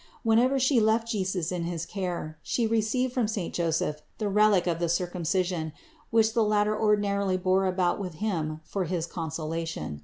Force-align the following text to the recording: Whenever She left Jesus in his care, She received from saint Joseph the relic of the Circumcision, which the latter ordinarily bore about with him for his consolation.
Whenever 0.23 0.57
She 0.59 0.79
left 0.79 1.07
Jesus 1.07 1.51
in 1.51 1.65
his 1.65 1.85
care, 1.85 2.39
She 2.41 2.65
received 2.65 3.13
from 3.13 3.27
saint 3.27 3.53
Joseph 3.53 4.01
the 4.17 4.29
relic 4.29 4.65
of 4.65 4.79
the 4.79 4.89
Circumcision, 4.89 5.73
which 6.09 6.33
the 6.33 6.43
latter 6.43 6.75
ordinarily 6.75 7.37
bore 7.37 7.67
about 7.67 7.99
with 7.99 8.15
him 8.15 8.61
for 8.63 8.85
his 8.85 9.05
consolation. 9.05 9.99